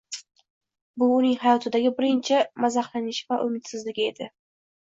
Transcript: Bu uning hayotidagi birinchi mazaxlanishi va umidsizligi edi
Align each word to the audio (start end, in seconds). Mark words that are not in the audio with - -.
Bu 1.01 1.09
uning 1.17 1.35
hayotidagi 1.43 1.91
birinchi 1.99 2.41
mazaxlanishi 2.65 3.29
va 3.33 3.41
umidsizligi 3.47 4.09
edi 4.15 4.31